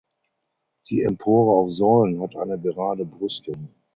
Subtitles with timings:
[0.89, 3.69] Die Empore auf Säulen hat eine gerade Brüstung.